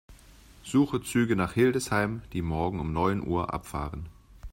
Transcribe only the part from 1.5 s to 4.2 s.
Hildesheim, die morgen um neun Uhr abfahren.